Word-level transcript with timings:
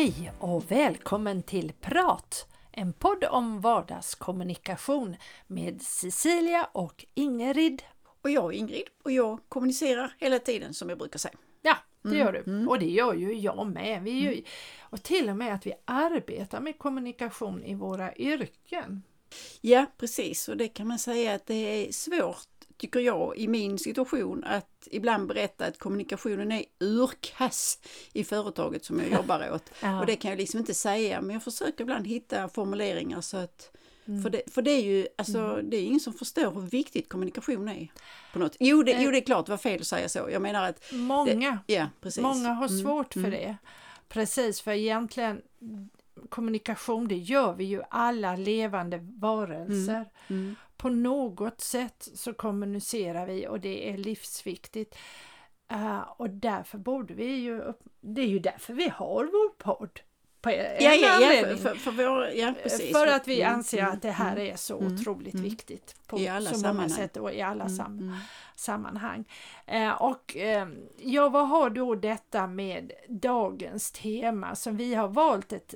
Hej 0.00 0.32
och 0.38 0.70
välkommen 0.70 1.42
till 1.42 1.72
Prat! 1.80 2.48
En 2.72 2.92
podd 2.92 3.24
om 3.24 3.60
vardagskommunikation 3.60 5.16
med 5.46 5.82
Cecilia 5.82 6.68
och 6.72 7.04
Ingrid. 7.14 7.82
Och 8.22 8.30
jag 8.30 8.54
är 8.54 8.58
Ingrid 8.58 8.86
och 9.04 9.12
jag 9.12 9.40
kommunicerar 9.48 10.14
hela 10.18 10.38
tiden 10.38 10.74
som 10.74 10.88
jag 10.88 10.98
brukar 10.98 11.18
säga. 11.18 11.34
Ja, 11.62 11.76
det 12.02 12.16
gör 12.16 12.32
du. 12.32 12.66
Och 12.66 12.78
det 12.78 12.90
gör 12.90 13.14
ju 13.14 13.32
jag 13.32 13.66
med. 13.66 14.02
Vi 14.02 14.10
ju, 14.10 14.42
och 14.80 15.02
till 15.02 15.30
och 15.30 15.36
med 15.36 15.54
att 15.54 15.66
vi 15.66 15.72
arbetar 15.84 16.60
med 16.60 16.78
kommunikation 16.78 17.64
i 17.64 17.74
våra 17.74 18.14
yrken. 18.14 19.02
Ja, 19.60 19.86
precis. 19.98 20.48
Och 20.48 20.56
det 20.56 20.68
kan 20.68 20.86
man 20.86 20.98
säga 20.98 21.34
att 21.34 21.46
det 21.46 21.54
är 21.54 21.92
svårt, 21.92 22.48
tycker 22.80 23.00
jag, 23.00 23.36
i 23.36 23.48
min 23.48 23.78
situation 23.78 24.44
att 24.44 24.88
ibland 24.90 25.28
berätta 25.28 25.66
att 25.66 25.78
kommunikationen 25.78 26.52
är 26.52 26.64
urkass 26.80 27.78
i 28.12 28.24
företaget 28.24 28.84
som 28.84 28.98
jag 29.00 29.10
jobbar 29.18 29.50
åt. 29.54 29.70
Ja. 29.82 30.00
Och 30.00 30.06
det 30.06 30.16
kan 30.16 30.30
jag 30.30 30.38
liksom 30.38 30.60
inte 30.60 30.74
säga, 30.74 31.20
men 31.20 31.30
jag 31.34 31.42
försöker 31.42 31.82
ibland 31.84 32.06
hitta 32.06 32.48
formuleringar 32.48 33.20
så 33.20 33.36
att 33.36 33.70
För, 34.22 34.30
det, 34.30 34.42
för 34.50 34.62
det 34.62 34.70
är 34.70 34.82
ju, 34.82 35.06
alltså 35.18 35.60
det 35.62 35.76
är 35.76 35.82
ingen 35.82 36.00
som 36.00 36.12
förstår 36.12 36.50
hur 36.52 36.60
viktigt 36.60 37.08
kommunikation 37.08 37.68
är. 37.68 37.88
På 38.32 38.38
något. 38.38 38.56
Jo, 38.60 38.82
det, 38.82 39.02
jo, 39.02 39.10
det 39.10 39.18
är 39.18 39.24
klart, 39.24 39.46
det 39.46 39.52
var 39.52 39.56
fel 39.58 39.80
att 39.80 39.86
säga 39.86 40.08
så. 40.08 40.28
Jag 40.32 40.42
menar 40.42 40.68
att... 40.68 40.92
Många, 40.92 41.58
Det, 41.66 41.74
ja, 41.74 41.86
precis. 42.00 42.22
många 42.22 42.48
har 42.48 42.68
Mm, 42.68 42.80
svårt 42.82 43.12
för 43.12 43.20
mm. 43.20 43.30
det. 43.30 43.56
Precis, 44.08 44.60
för 44.60 44.70
egentligen 44.72 45.42
kommunikation, 46.28 47.08
det 47.08 47.16
gör 47.16 47.52
vi 47.54 47.64
ju 47.64 47.82
alla 47.90 48.36
levande 48.36 48.98
varelser. 49.02 50.04
På 50.80 50.88
något 50.88 51.60
sätt 51.60 52.08
så 52.14 52.32
kommunicerar 52.34 53.26
vi 53.26 53.48
och 53.48 53.60
det 53.60 53.90
är 53.90 53.96
livsviktigt. 53.96 54.96
Eh, 55.70 56.00
och 56.16 56.30
därför 56.30 56.78
borde 56.78 57.14
vi 57.14 57.34
ju, 57.36 57.60
upp- 57.60 57.82
det 58.00 58.20
är 58.22 58.26
ju 58.26 58.38
därför 58.38 58.72
vi 58.74 58.88
har 58.88 59.24
vår 59.24 59.48
podd. 59.58 60.00
På 60.40 60.50
en 60.50 60.56
Ja, 60.84 60.94
ja, 60.94 61.20
ja, 61.20 61.56
för, 61.56 61.74
för, 61.74 61.90
vår, 61.90 62.28
ja, 62.28 62.54
precis. 62.62 62.92
För 62.92 63.06
att 63.06 63.28
vi 63.28 63.42
Mm, 63.42 63.54
anser 63.54 63.78
mm, 63.78 63.92
att 63.92 64.02
det 64.02 64.10
här 64.10 64.32
mm, 64.36 64.52
är 64.52 64.56
så 64.56 64.78
mm, 64.80 64.94
otroligt 64.94 65.34
mm. 65.34 65.44
viktigt 65.44 65.96
på 66.06 66.18
I 66.20 66.28
alla 66.28 66.50
så 66.50 66.56
många 66.56 66.62
sammanhang. 66.62 66.90
sätt 66.90 67.16
och 67.16 67.32
i 67.34 67.40
alla 67.42 67.64
mm, 67.64 67.76
sam 67.76 67.98
mm. 67.98 68.14
sammanhang. 68.56 69.24
Eh, 69.66 70.02
och 70.02 70.36
eh, 70.36 70.68
ja, 70.98 71.28
vad 71.28 71.48
har 71.48 71.70
då 71.70 71.94
detta 71.94 72.46
med 72.46 72.92
dagens 73.08 73.92
tema 73.92 74.54
som 74.54 74.76
vi 74.76 74.94
har 74.94 75.08
valt 75.08 75.52
ett, 75.52 75.74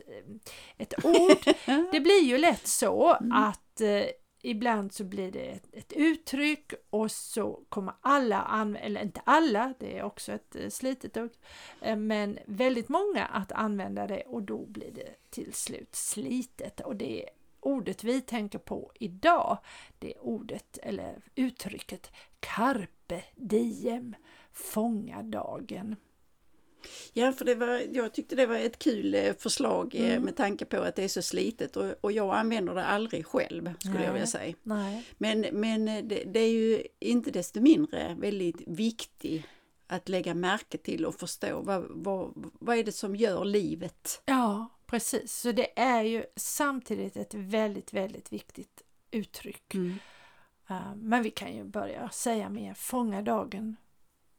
ett 0.79 1.05
ord. 1.05 1.55
Det 1.93 2.01
blir 2.01 2.23
ju 2.25 2.39
lätt 2.39 2.67
så 2.67 3.11
att 3.33 3.81
eh, 3.81 4.03
ibland 4.45 4.93
så 4.93 5.05
blir 5.05 5.33
det 5.33 5.47
ett, 5.47 5.69
ett 5.73 5.93
uttryck 5.93 6.73
och 6.91 7.11
så 7.11 7.61
kommer 7.69 7.95
alla 8.01 8.69
eller 8.81 9.03
inte 9.03 9.21
alla, 9.25 9.75
det 9.79 9.99
är 9.99 10.03
också 10.03 10.33
ett 10.33 10.57
eh, 10.57 10.69
slitet 10.69 11.17
ord, 11.17 11.31
eh, 11.81 11.97
men 11.97 12.39
väldigt 12.47 12.89
många 12.89 13.25
att 13.25 13.53
använda 13.53 14.07
det 14.07 14.23
och 14.23 14.43
då 14.43 14.67
blir 14.67 14.91
det 14.91 15.31
till 15.31 15.53
slut 15.53 15.95
slitet 15.95 16.81
och 16.81 16.97
det 16.97 17.29
ordet 17.61 18.05
vi 18.05 18.21
tänker 18.21 18.59
på 18.59 18.93
idag, 18.95 19.59
det 19.99 20.15
är 20.15 20.25
ordet 20.25 20.79
eller 20.83 21.23
uttrycket 21.35 22.11
carpe 22.41 23.25
diem, 23.35 24.15
fånga 24.53 25.23
dagen. 25.23 25.97
Ja, 27.13 27.33
för 27.33 27.45
det 27.45 27.55
var, 27.55 27.83
jag 27.93 28.15
tyckte 28.15 28.37
det 28.37 28.47
var 28.47 28.57
ett 28.57 28.79
kul 28.79 29.15
eh, 29.15 29.35
förslag 29.39 29.95
eh, 29.95 30.05
Mm. 30.11 30.23
med 30.23 30.37
tanke 30.37 30.65
på 30.65 30.77
att 30.81 30.97
det 30.97 31.05
är 31.05 31.09
så 31.09 31.23
slitet 31.23 31.77
och, 31.77 31.95
och 32.01 32.13
jag 32.13 32.35
använder 32.35 32.75
det 32.75 32.85
aldrig 32.85 33.27
själv 33.27 33.75
skulle 33.79 33.95
jag 33.95 34.03
Nej. 34.03 34.13
vilja 34.13 34.27
säga. 34.27 34.55
Nej. 34.63 35.05
Men, 35.19 35.41
men 35.53 35.89
eh, 35.89 36.05
det, 36.05 36.25
det 36.25 36.41
är 36.41 36.51
ju 36.53 36.83
inte 37.01 37.31
desto 37.31 37.61
mindre 37.61 38.17
väldigt 38.19 38.63
viktigt 38.67 39.45
att 39.87 40.09
lägga 40.09 40.35
märke 40.35 40.79
till 40.79 41.05
och 41.07 41.15
förstå 41.15 41.61
vad, 41.61 41.85
vad, 41.89 42.51
vad 42.61 42.77
är 42.79 42.85
det 42.85 42.93
som 42.93 43.17
gör 43.17 43.45
livet? 43.45 44.23
Ja, 44.25 44.69
precis. 44.87 45.33
Så 45.41 45.53
det 45.53 45.79
är 45.81 46.03
ju 46.03 46.25
samtidigt 46.37 47.17
ett 47.17 47.35
väldigt, 47.35 47.93
väldigt 47.93 48.33
viktigt 48.33 48.83
uttryck. 49.11 49.75
Eh, 50.69 50.95
Men 50.97 51.23
vi 51.23 51.31
kan 51.31 51.57
ju 51.57 51.65
börja 51.65 52.11
säga 52.11 52.49
mer. 52.49 52.75
Fånga 52.75 53.23
dagen. 53.23 53.77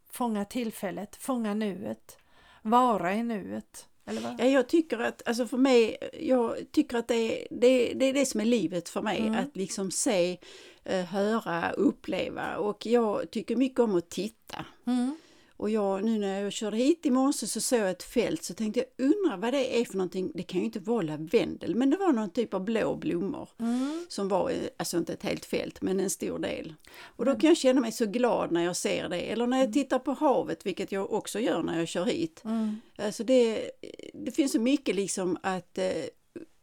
Fånga 0.10 0.46
tillfället. 0.46 1.16
Fånga 1.16 1.54
nuet. 1.54 2.18
Vara 2.66 3.14
i 3.16 3.24
nuet. 3.24 3.88
Eller 4.08 4.22
vad? 4.22 4.36
Ja, 4.40 4.46
jag 4.46 4.70
tycker 4.70 5.00
att, 5.00 5.28
alltså 5.28 5.48
för 5.48 5.58
mig, 5.58 5.98
jag 6.20 6.72
tycker 6.72 6.98
att 6.98 7.08
det 7.08 7.16
är 7.44 7.48
det, 7.52 7.94
det, 7.94 8.06
är 8.06 8.14
det 8.14 8.26
som 8.26 8.40
är 8.42 8.46
livet 8.46 8.90
för 8.90 9.02
mig, 9.02 9.20
Mm. 9.20 9.36
att 9.36 9.56
liksom 9.58 9.92
se, 9.92 10.38
eh, 10.84 11.06
höra, 11.06 11.72
uppleva 11.72 12.58
och 12.58 12.86
jag 12.86 13.32
tycker 13.32 13.56
mycket 13.56 13.80
om 13.80 13.96
att 13.96 14.10
titta. 14.10 14.66
Mm. 14.88 15.16
Och 15.58 15.70
jag, 15.70 16.04
nu 16.04 16.20
när 16.20 16.42
jag 16.42 16.54
körde 16.54 16.78
hit 16.78 17.06
i 17.06 17.10
morse 17.12 17.48
så 17.48 17.62
såg 17.62 17.80
jag 17.80 17.90
ett 17.90 18.04
fält 18.04 18.44
så 18.44 18.54
tänkte 18.54 18.80
jag 18.80 19.06
undra 19.06 19.38
vad 19.38 19.54
det 19.54 19.82
är 19.82 19.86
för 19.86 19.98
någonting. 19.98 20.32
Det 20.36 20.44
kan 20.44 20.60
ju 20.60 20.66
inte 20.66 20.80
vara 20.80 21.02
lavendel 21.02 21.76
men 21.76 21.90
det 21.90 21.98
var 21.98 22.14
någon 22.14 22.30
typ 22.30 22.54
av 22.54 22.64
blå 22.66 22.96
blommor 22.96 23.50
Mm. 23.60 24.06
som 24.10 24.28
var, 24.28 24.50
eh, 24.50 24.58
alltså 24.78 24.98
inte 24.98 25.14
ett 25.14 25.24
helt 25.24 25.46
fält 25.46 25.82
men 25.82 26.00
en 26.00 26.10
stor 26.10 26.40
del. 26.40 26.74
Och 27.02 27.26
då 27.26 27.36
kan 27.36 27.48
jag 27.48 27.58
känna 27.58 27.82
mig 27.82 27.92
så 27.92 28.06
glad 28.06 28.52
när 28.52 28.64
jag 28.64 28.76
ser 28.76 29.10
det. 29.10 29.32
Eller 29.32 29.48
när 29.48 29.60
jag 29.60 29.74
tittar 29.74 30.00
på 30.00 30.12
havet 30.12 30.66
vilket 30.66 30.92
jag 30.92 31.14
också 31.14 31.40
gör 31.40 31.64
när 31.64 31.80
jag 31.80 31.88
kör 31.88 32.06
hit. 32.06 32.42
Mm. 32.46 32.82
Alltså 32.98 33.24
det, 33.24 33.72
det 34.14 34.32
finns 34.32 34.52
så 34.52 34.60
mycket 34.60 34.96
liksom 34.96 35.38
att 35.44 35.80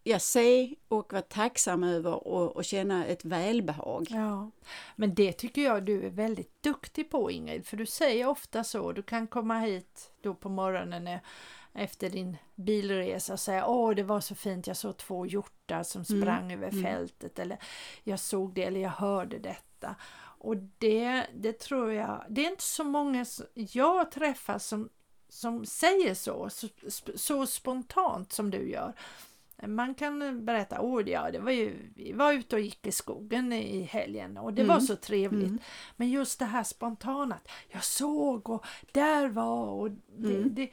jag 0.02 0.22
se 0.22 0.74
och 0.88 1.12
vara 1.12 1.22
tacksam 1.22 1.84
över 1.84 2.28
och, 2.28 2.56
och 2.56 2.64
känna 2.64 3.06
ett 3.06 3.24
välbehag. 3.24 4.06
Ja, 4.10 4.50
men 4.96 5.14
det 5.14 5.32
tycker 5.32 5.62
jag 5.62 5.84
du 5.84 6.06
är 6.06 6.10
väldigt 6.10 6.62
duktig 6.62 7.10
på 7.10 7.30
Ingrid, 7.30 7.66
för 7.66 7.76
du 7.76 7.86
säger 7.86 8.26
ofta 8.26 8.64
så. 8.64 8.92
Du 8.92 9.02
kan 9.02 9.26
komma 9.26 9.58
hit 9.58 10.12
då 10.22 10.34
på 10.34 10.48
morgonen 10.48 11.06
eh, 11.06 11.20
efter 11.74 12.10
din 12.10 12.36
bilresa 12.54 13.32
och 13.32 13.40
säga 13.40 13.66
åh 13.66 13.94
det 13.94 14.02
var 14.02 14.20
så 14.20 14.34
fint, 14.34 14.66
jag 14.66 14.76
såg 14.76 14.96
två 14.96 15.26
hjortar 15.26 15.82
som 15.82 16.04
Mm, 16.10 16.22
sprang 16.22 16.52
över 16.52 16.69
mm. 16.69 16.82
fältet 16.82 17.38
eller 17.38 17.58
jag 18.04 18.20
såg 18.20 18.54
det 18.54 18.62
eller 18.64 18.80
jag 18.80 18.90
hörde 18.90 19.38
detta. 19.38 19.94
Och 20.42 20.56
det, 20.56 21.26
det 21.34 21.58
tror 21.58 21.92
jag, 21.92 22.24
det 22.28 22.46
är 22.46 22.50
inte 22.50 22.62
så 22.62 22.84
många 22.84 23.26
jag 23.54 24.10
träffar 24.10 24.58
som, 24.58 24.88
som 25.28 25.66
säger 25.66 26.14
så, 26.14 26.50
så, 26.50 26.69
så 27.16 27.46
spontant 27.46 28.32
som 28.32 28.50
du 28.50 28.70
gör. 28.70 28.94
Man 29.66 29.94
kan 29.94 30.44
berätta, 30.44 30.80
åh 30.80 31.08
ja, 31.10 31.30
det 31.30 31.38
var 31.38 31.50
ju, 31.50 31.76
vi 31.94 32.12
var 32.12 32.32
ute 32.32 32.56
och 32.56 32.62
gick 32.62 32.86
i 32.86 32.92
skogen 32.92 33.52
i 33.52 33.82
helgen 33.82 34.36
och 34.36 34.52
det 34.54 34.64
var 34.64 34.74
Mm. 34.74 34.86
så 34.86 34.96
trevligt. 34.96 35.46
Mm. 35.48 35.58
Men 35.96 36.10
just 36.10 36.38
det 36.38 36.44
här 36.44 36.62
spontana, 36.64 37.38
jag 37.68 37.84
såg 37.84 38.50
och 38.50 38.64
där 38.92 39.28
var 39.28 39.66
och 39.66 39.90
det, 40.16 40.36
Mm. 40.36 40.54
det, 40.54 40.70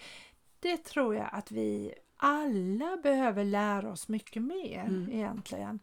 det 0.60 0.78
tror 0.78 1.16
jag 1.16 1.30
att 1.32 1.52
vi 1.52 1.94
alla 2.18 2.98
behöver 3.04 3.44
lära 3.44 3.92
oss 3.92 4.08
mycket 4.08 4.42
mer 4.44 4.86
Mm. 4.88 5.10
egentligen. 5.12 5.80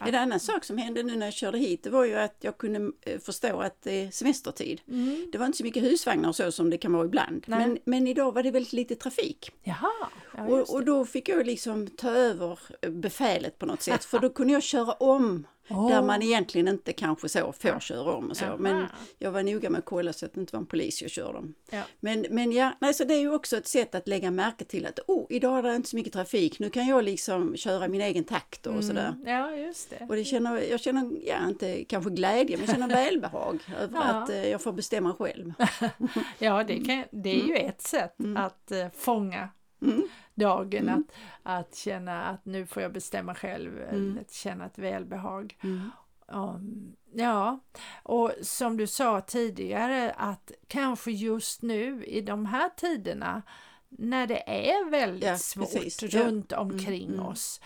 En 0.00 0.14
annan 0.14 0.40
sak 0.40 0.64
som 0.64 0.78
hände 0.78 1.02
nu 1.02 1.16
när 1.16 1.26
jag 1.26 1.34
körde 1.34 1.58
hit 1.58 1.82
det 1.82 1.90
var 1.90 2.04
ju 2.04 2.14
att 2.14 2.36
jag 2.40 2.58
kunde 2.58 2.92
eh, 3.02 3.18
förstå 3.18 3.60
att 3.60 3.82
det 3.82 4.04
är 4.04 4.10
semestertid. 4.10 4.80
Mm. 4.88 5.28
Det 5.32 5.38
var 5.38 5.46
inte 5.46 5.58
så 5.58 5.64
mycket 5.64 5.82
husvagnar 5.82 6.28
och 6.28 6.36
så 6.36 6.52
som 6.52 6.70
det 6.70 6.78
kan 6.78 6.92
vara 6.92 7.04
ibland. 7.04 7.44
Men, 7.46 7.78
men 7.84 8.06
idag 8.06 8.32
var 8.32 8.42
det 8.42 8.50
väldigt 8.50 8.72
lite 8.72 8.94
trafik. 8.94 9.50
Jaha, 9.62 9.92
ja, 10.36 10.44
och, 10.44 10.74
och 10.74 10.84
då 10.84 11.04
fick 11.04 11.28
jag 11.28 11.46
liksom 11.46 11.86
ta 11.86 12.10
över 12.10 12.58
eh, 12.82 12.90
befälet 12.90 13.58
på 13.58 13.66
något 13.66 13.82
sätt. 13.82 14.04
För 14.04 14.18
då 14.18 14.30
kunde 14.30 14.52
jag 14.52 14.62
köra 14.62 14.92
om 14.92 15.46
där 15.68 15.76
Åh. 16.00 16.04
man 16.06 16.22
egentligen 16.22 16.68
inte 16.68 16.92
kanske 16.92 17.28
så 17.28 17.52
får 17.52 17.80
köra 17.80 18.14
om 18.14 18.30
och 18.30 18.36
så. 18.36 18.44
Jaha. 18.44 18.56
Men 18.58 18.86
jag 19.18 19.30
var 19.30 19.42
noga 19.42 19.70
med 19.70 19.78
att 19.78 19.84
kolla 19.84 20.12
så 20.12 20.26
att 20.26 20.34
det 20.34 20.40
inte 20.40 20.52
var 20.52 20.60
en 20.60 20.66
polis 20.66 21.02
jag 21.02 21.10
körde 21.10 21.38
om. 21.38 21.54
Ja. 21.70 21.82
Men, 22.00 22.26
men 22.30 22.52
ja, 22.52 22.72
nej, 22.80 22.94
så 22.94 23.04
det 23.04 23.14
är 23.14 23.18
ju 23.20 23.34
också 23.34 23.56
ett 23.56 23.68
sätt 23.68 23.94
att 23.94 24.08
lägga 24.08 24.30
märke 24.30 24.64
till 24.64 24.86
att 24.86 24.98
oh, 25.06 25.26
idag 25.30 25.58
är 25.58 25.62
det 25.62 25.76
inte 25.76 25.88
så 25.88 25.96
mycket 25.96 26.12
trafik, 26.12 26.58
nu 26.58 26.70
kan 26.70 26.86
jag 26.86 27.04
liksom 27.04 27.56
köra 27.56 27.88
min 27.88 28.00
egen 28.00 28.24
takt 28.24 28.66
och 28.66 28.84
sådär. 28.84 29.08
Mm, 29.08 29.28
ja, 29.28 29.56
just 29.56 29.90
det. 29.90 30.06
Och 30.08 30.16
det 30.16 30.24
känner, 30.24 30.60
jag 30.70 30.80
känner, 30.80 31.10
ja 31.26 31.48
inte 31.48 31.84
kanske 31.84 32.10
glädje, 32.10 32.56
men 32.56 32.66
jag 32.66 32.74
känner 32.74 32.88
välbehag 32.88 33.60
över 33.80 33.98
Ja. 33.98 34.02
att 34.02 34.30
eh, 34.30 34.48
jag 34.48 34.62
får 34.62 34.72
bestämma 34.72 35.14
själv. 35.14 35.52
Ja, 36.38 36.64
det, 36.64 36.76
kan, 36.84 37.04
det 37.10 37.40
är 37.42 37.46
ju 37.46 37.56
ett 37.56 37.82
sätt 37.82 38.14
att 38.36 38.70
eh, 38.72 38.86
fånga 38.96 39.48
Mm. 39.82 40.08
Dagen, 40.36 40.88
Mm. 40.88 41.04
att, 41.42 41.66
att 41.66 41.74
känna 41.74 42.24
att 42.24 42.44
nu 42.44 42.66
får 42.66 42.82
jag 42.82 42.92
bestämma 42.92 43.34
själv, 43.34 43.78
Mm. 43.80 44.18
att 44.20 44.32
känna 44.32 44.66
ett 44.66 44.78
välbehag. 44.78 45.56
Mm. 45.62 45.90
Um, 46.28 46.96
ja, 47.12 47.60
och 48.02 48.32
som 48.42 48.76
du 48.76 48.86
sa 48.86 49.20
tidigare 49.20 50.12
att 50.12 50.52
kanske 50.66 51.10
just 51.10 51.62
nu 51.62 52.04
i 52.04 52.20
de 52.20 52.46
här 52.46 52.68
tiderna 52.76 53.42
när 53.88 54.26
det 54.26 54.48
är 54.68 54.90
väldigt 54.90 55.28
Ja, 55.28 55.38
svårt 55.38 55.72
precis. 55.72 56.02
Runt 56.02 56.52
omkring 56.52 57.08
mm. 57.08 57.26
oss. 57.26 57.60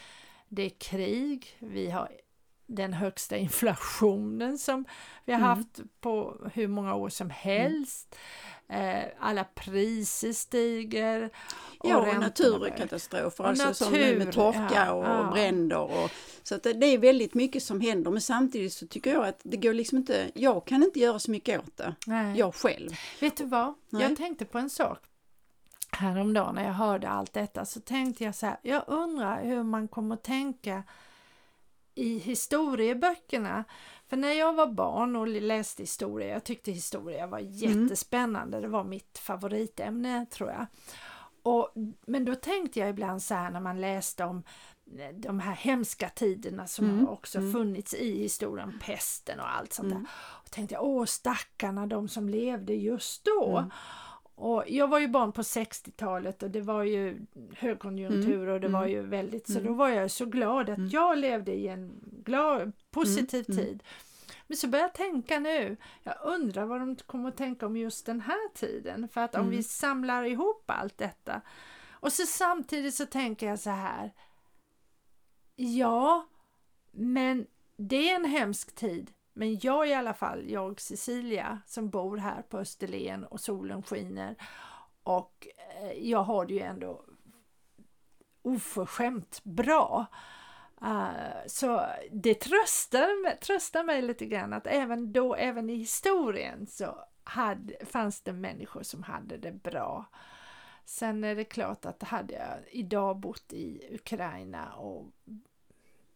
Det 0.49 0.63
är 0.63 0.71
krig, 0.71 1.57
vi 1.59 1.91
har 1.91 2.11
den 2.71 2.93
högsta 2.93 3.37
inflationen 3.37 4.59
som 4.59 4.85
vi 5.25 5.33
har 5.33 5.41
Mm. 5.41 5.49
haft 5.49 5.81
på 6.01 6.37
hur 6.55 6.69
många 6.69 6.95
år 6.95 7.09
som 7.09 7.31
helst. 7.31 8.17
Eh, 8.69 9.03
alla 9.19 9.45
priser 9.45 10.33
stiger. 10.33 11.31
Ja, 11.83 11.97
och 11.97 12.21
naturkatastrofer, 12.21 13.45
Och 13.45 13.51
alltså 13.51 13.75
som 13.75 13.93
nu 13.93 13.99
med 14.19 14.27
natur, 14.27 14.33
torka 14.33 14.69
ja, 14.75 14.93
och 14.93 15.05
ja. 15.05 15.31
bränder. 15.33 15.79
Och, 15.79 16.11
så 16.43 16.55
att 16.55 16.63
det, 16.63 16.87
är 16.87 16.99
väldigt 16.99 17.35
mycket 17.35 17.63
som 17.63 17.81
händer, 17.81 18.11
men 18.11 18.21
samtidigt 18.21 18.73
så 18.73 18.87
tycker 18.87 19.13
jag 19.13 19.29
att 19.29 19.41
det 19.43 19.57
går 19.57 19.75
liksom 19.75 19.99
inte, 19.99 20.31
jag 20.35 20.65
kan 20.67 20.83
inte 20.83 20.99
göra 21.01 21.19
så 21.19 21.31
mycket 21.31 21.61
åt 21.61 21.77
det, 21.77 21.95
Nej. 22.07 22.39
jag 22.39 22.55
själv. 22.55 22.91
Vet 23.21 23.37
du 23.37 23.45
vad? 23.45 23.75
Nej. 23.89 24.03
Jag 24.03 24.17
tänkte 24.17 24.45
på 24.45 24.59
en 24.59 24.71
sak. 24.71 24.99
häromdagen 25.93 26.55
när 26.55 26.65
jag 26.65 26.73
hörde 26.73 27.09
allt 27.09 27.33
detta 27.33 27.65
så 27.65 27.81
tänkte 27.81 28.25
jag 28.25 28.35
så 28.35 28.47
här, 28.47 28.57
jag 28.63 28.83
undrar 28.87 29.45
hur 29.45 29.63
man 29.63 29.89
kommer 29.89 30.17
tänka 30.17 30.83
i 31.95 32.19
historieböckerna. 32.19 33.65
För 34.09 34.17
när 34.17 34.33
jag 34.33 34.53
var 34.53 34.67
barn 34.67 35.17
och 35.17 35.29
läste 35.29 35.83
historia, 35.83 36.29
jag 36.29 36.45
tyckte 36.45 36.73
historia 36.73 37.27
var 37.27 37.39
mm. 37.39 37.53
jättespännande, 37.53 38.57
mm. 38.57 38.71
det 38.71 38.77
var 38.77 38.85
mitt 38.85 39.19
favoritämne 39.19 40.27
tror 40.27 40.51
jag. 40.51 40.67
Och, 41.43 41.73
men 42.07 42.25
då 42.25 42.35
tänkte 42.35 42.81
jag 42.81 42.91
ibland 42.91 43.23
så 43.23 43.35
här 43.35 43.51
när 43.51 43.61
man 43.61 43.81
läste 43.81 44.25
om 44.25 44.43
eh, 44.99 45.15
de 45.17 45.41
här 45.41 45.55
hemska 45.55 46.09
tiderna 46.09 46.67
som 46.67 46.85
mm. 46.85 47.07
har 47.07 47.13
också 47.13 47.39
mm. 47.39 47.53
funnits 47.53 47.95
i 47.95 48.23
historien, 48.23 48.81
pesten 48.87 49.41
och 49.41 49.57
allt 49.57 49.73
sånt 49.73 49.93
mm. 49.93 50.03
där. 50.03 50.11
Och 50.45 50.51
tänkte 50.51 50.75
jag, 50.75 50.85
åh 50.85 51.05
stackarna 51.05 51.87
de 51.87 52.09
som 52.09 52.29
levde 52.29 52.75
just 52.75 53.25
då. 53.25 53.71
Mm. 54.41 54.53
Och 54.53 54.65
jag 54.69 54.89
var 54.89 54.99
ju 54.99 55.09
barn 55.09 55.33
på 55.33 55.43
60-talet 55.43 56.43
och 56.43 56.51
det 56.51 56.61
var 56.61 56.83
ju 56.83 57.27
högkonjunktur 57.57 58.49
och 58.49 58.61
det 58.61 58.69
var 58.69 58.83
mm. 58.83 58.93
ju 58.93 59.03
väldigt 59.03 59.53
så 59.53 59.61
då 59.61 59.73
var 59.73 59.89
jag 59.89 60.11
så 60.11 60.27
glad 60.27 60.71
att 60.71 60.93
jag 60.93 61.19
levde 61.19 61.53
i 61.53 61.69
en 61.69 62.01
glad, 62.25 62.73
positiv 62.91 63.43
tid. 63.43 63.83
Men 64.47 64.57
så 64.57 64.69
börjar 64.69 64.85
jag 64.85 64.95
tänka 64.95 65.39
nu, 65.39 65.77
jag 66.03 66.15
undrar 66.25 66.65
vad 66.65 66.81
de 66.81 66.97
kommer 66.97 67.29
att 67.29 67.37
tänka 67.37 67.67
om 67.67 67.77
just 67.77 68.07
den 68.07 68.21
här 68.21 68.55
tiden. 68.55 69.09
För 69.09 69.21
att 69.21 69.35
om 69.35 69.41
mm. 69.41 69.51
vi 69.51 69.63
samlar 69.63 70.25
ihop 70.25 70.65
allt 70.67 70.99
detta. 70.99 71.41
Och 71.91 72.13
så 72.13 72.27
samtidigt 72.27 72.95
så 72.95 73.07
tänker 73.07 73.47
jag 73.47 73.59
så 73.59 73.71
här. 73.71 74.13
Ja, 75.57 76.27
men 76.91 77.47
det 77.77 78.11
är 78.11 78.17
en 78.17 78.25
hemsk 78.25 78.75
tid. 78.75 79.11
Men 79.41 79.59
jag 79.63 79.89
i 79.89 79.95
alla 79.95 80.15
fall, 80.15 80.51
jag 80.51 80.81
Cecilia 80.81 81.61
som 81.67 81.91
bor 81.91 82.17
här 82.17 82.43
på 82.43 82.59
Österlen 82.59 83.25
och 83.25 83.41
solen 83.41 83.83
skiner 83.83 84.37
och 85.03 85.49
eh, 85.81 85.93
jag 85.93 86.23
har 86.23 86.47
det 86.47 86.55
ju 86.55 86.61
ändå 86.61 87.05
oförskämt 88.43 89.41
bra. 89.45 90.07
Uh, 90.83 91.47
så 91.47 91.87
det 92.13 92.35
tröstar, 92.35 93.37
tröstar 93.37 93.85
mig 93.85 94.03
lite 94.03 94.27
grann 94.27 94.53
att 94.53 94.67
även 94.67 95.13
då, 95.13 95.35
även 95.35 95.71
i 95.71 95.75
historien 95.75 96.67
så 96.67 97.05
hade, 97.25 97.87
fanns 97.87 98.21
det 98.21 98.33
människor 98.33 98.83
som 98.83 99.03
hade 99.03 99.37
det 99.37 99.53
bra. 99.53 100.05
Sen 100.85 101.25
är 101.25 101.35
det 101.35 101.45
klart 101.45 101.85
att 101.85 102.03
hade 102.03 102.35
jag 102.35 102.59
idag 102.73 103.17
bott 103.17 103.53
i 103.53 103.89
Ukraina 103.95 104.73
och 104.73 105.13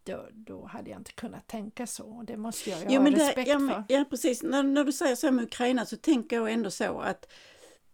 då, 0.05 0.27
då 0.33 0.67
hade 0.67 0.91
jag 0.91 1.01
inte 1.01 1.12
kunnat 1.12 1.47
tänka 1.47 1.87
så. 1.87 2.25
Det 2.27 2.37
måste 2.37 2.71
jag 2.71 2.81
ju 2.81 2.87
jo, 2.89 3.01
ha 3.01 3.11
respekt 3.11 3.49
ja, 3.49 3.59
för. 3.59 3.85
Ja, 3.89 4.05
precis. 4.11 4.43
När, 4.43 4.62
när 4.62 4.85
du 4.85 4.93
säger 4.93 5.15
så 5.15 5.31
med 5.31 5.45
Ukraina 5.45 5.87
så 5.87 5.97
tänker 5.97 6.37
jag 6.37 6.53
ändå 6.53 6.71
så 6.71 7.01
att 7.01 7.33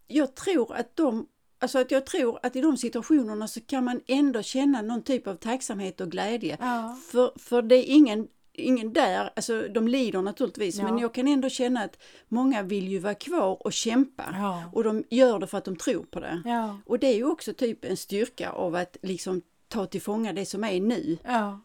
jag 0.07 0.35
tror 0.35 0.75
att 0.75 0.97
de 0.97 1.27
Alltså 1.62 1.79
att 1.79 1.91
jag 1.91 2.07
tror 2.07 2.39
att 2.43 2.57
i 2.57 2.61
de 2.61 2.77
situationerna 2.77 3.49
så 3.49 3.61
kan 3.61 3.85
man 3.85 4.01
ändå 4.07 4.43
känna 4.43 4.83
någon 4.83 5.03
typ 5.03 5.27
av 5.27 5.35
tacksamhet 5.35 6.01
och 6.01 6.11
glädje. 6.11 6.57
Ja. 6.61 6.99
För, 7.11 7.33
för 7.39 7.62
det 7.62 7.77
är 7.77 7.85
ingen, 7.95 8.29
ingen 8.53 8.93
där, 8.93 9.31
alltså 9.37 9.69
de 9.69 9.89
lider 9.89 10.23
naturligtvis, 10.23 10.77
ja. 10.77 10.85
men 10.85 10.99
jag 10.99 11.15
kan 11.15 11.29
ändå 11.29 11.49
känna 11.49 11.83
att 11.83 11.99
många 12.29 12.62
vill 12.62 12.89
ju 12.89 12.99
vara 12.99 13.15
kvar 13.15 13.67
och 13.67 13.73
kämpa. 13.73 14.25
Ja. 14.33 14.71
Och 14.73 14.85
de 14.85 15.05
gör 15.11 15.39
det 15.39 15.47
för 15.47 15.59
att 15.59 15.65
de 15.65 15.77
tror 15.77 16.05
på 16.05 16.21
det. 16.21 16.43
Och 16.87 16.99
det 16.99 17.07
är 17.07 17.17
ju 17.17 17.25
också 17.25 17.53
typ 17.53 17.85
en 17.85 17.97
styrka 17.97 18.51
av 18.51 18.75
att 18.75 18.97
liksom 19.03 19.43
ta 19.69 19.87
till 19.87 20.03
fånga 20.03 20.33
det 20.33 20.47
som 20.47 20.65
är 20.65 20.81
nu. 20.81 21.19
Ja, 21.25 21.61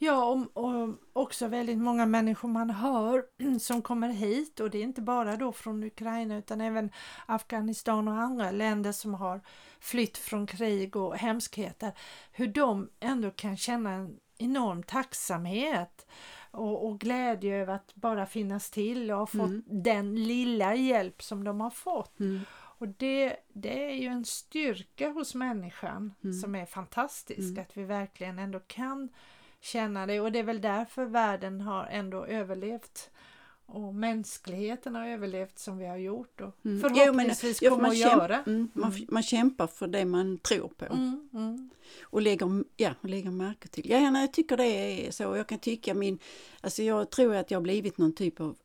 och, 0.00 0.64
och, 0.64 0.94
också 1.12 1.48
väldigt 1.48 1.78
många 1.78 2.06
människor 2.06 2.48
man 2.48 2.70
hör 2.70 3.24
som 3.60 3.82
kommer 3.82 4.08
hit 4.08 4.60
och 4.60 4.70
det 4.70 4.78
är 4.78 4.82
inte 4.82 5.02
bara 5.02 5.36
då 5.36 5.52
från 5.52 5.84
Ukraina 5.84 6.36
utan 6.36 6.60
även 6.60 6.90
Afghanistan 7.26 8.08
och 8.08 8.14
andra 8.14 8.50
länder 8.50 8.92
som 8.92 9.14
har 9.14 9.40
flytt 9.80 10.18
från 10.18 10.46
krig 10.46 10.96
och 10.96 11.16
hemskheter. 11.16 11.92
Hur 12.32 12.46
de 12.46 12.88
ändå 13.00 13.30
kan 13.30 13.56
känna 13.56 13.90
en 13.90 14.16
enorm 14.38 14.82
tacksamhet 14.82 16.06
och, 16.50 16.86
och 16.86 17.00
glädje 17.00 17.56
över 17.56 17.74
att 17.74 17.94
bara 17.94 18.26
finnas 18.26 18.70
till 18.70 19.10
och 19.10 19.18
ha 19.18 19.26
fått 19.26 19.40
mm. 19.40 19.62
den 19.66 20.24
lilla 20.24 20.74
hjälp 20.74 21.22
som 21.22 21.44
de 21.44 21.60
har 21.60 21.70
fått. 21.70 22.20
Mm. 22.20 22.40
Och 22.78 22.88
det, 22.88 23.36
det 23.52 23.84
är 23.84 23.94
ju 23.94 24.06
en 24.06 24.24
styrka 24.24 25.10
hos 25.10 25.34
människan 25.34 26.14
mm. 26.24 26.40
som 26.40 26.54
är 26.54 26.66
fantastisk, 26.66 27.50
mm. 27.50 27.62
att 27.62 27.76
vi 27.76 27.84
verkligen 27.84 28.38
ändå 28.38 28.60
kan 28.66 29.08
känna 29.60 30.06
det 30.06 30.20
och 30.20 30.32
det 30.32 30.38
är 30.38 30.42
väl 30.42 30.60
därför 30.60 31.04
världen 31.04 31.60
har 31.60 31.86
ändå 31.86 32.24
överlevt 32.24 33.10
och 33.66 33.94
mänskligheten 33.94 34.94
har 34.94 35.06
överlevt 35.06 35.58
som 35.58 35.78
vi 35.78 35.86
har 35.86 35.96
gjort 35.96 36.40
och 36.40 36.64
mm. 36.64 36.80
förhoppningsvis 36.80 37.62
jo, 37.62 37.70
men, 37.70 37.78
kommer 37.78 37.94
ja, 37.94 38.06
att 38.06 38.18
göra. 38.18 38.42
Mm, 38.46 38.68
man, 38.72 38.92
mm. 38.92 39.06
man 39.08 39.22
kämpar 39.22 39.66
för 39.66 39.86
det 39.86 40.04
man 40.04 40.38
tror 40.38 40.68
på. 40.68 40.84
Mm, 40.84 41.28
mm. 41.32 41.70
Och 42.02 42.22
lägger, 42.22 42.64
ja, 42.76 42.90
lägger 43.00 43.30
märke 43.30 43.68
till. 43.68 43.90
Ja, 43.90 43.98
jag 44.20 44.32
tycker 44.32 44.56
det 44.56 45.06
är 45.06 45.10
så. 45.10 45.22
Jag 45.22 45.46
kan 45.46 45.58
tycka 45.58 45.94
min, 45.94 46.18
alltså 46.60 46.82
jag 46.82 47.10
tror 47.10 47.34
att 47.34 47.50
jag 47.50 47.58
har 47.58 47.62
blivit 47.62 47.98
någon 47.98 48.14
typ 48.14 48.40
av 48.40 48.56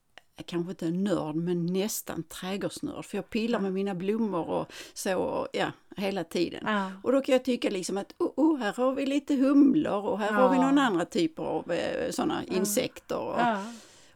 kanske 0.41 0.71
inte 0.71 0.88
en 0.88 1.03
nörd, 1.03 1.35
men 1.35 1.65
nästan 1.65 2.23
trädgårdsnörd. 2.23 3.05
För 3.05 3.17
jag 3.17 3.29
pillar 3.29 3.59
med 3.59 3.73
mina 3.73 3.95
blommor 3.95 4.49
och 4.49 4.71
så, 4.93 5.47
ja, 5.53 5.71
hela 5.97 6.23
tiden. 6.23 6.63
Ja. 6.65 6.91
Och 7.03 7.11
då 7.11 7.21
kan 7.21 7.33
jag 7.33 7.45
tycka 7.45 7.69
liksom 7.69 7.97
att, 7.97 8.13
oh, 8.17 8.31
oh 8.35 8.57
här 8.57 8.73
har 8.73 8.95
vi 8.95 9.05
lite 9.05 9.35
humlor 9.35 10.05
och 10.05 10.19
här 10.19 10.31
ja. 10.31 10.33
har 10.33 10.49
vi 10.49 10.57
någon 10.57 10.77
andra 10.77 11.05
typer 11.05 11.43
av 11.43 11.71
eh, 11.71 12.11
sådana 12.11 12.43
ja. 12.47 12.55
insekter. 12.55 13.17
Och, 13.17 13.35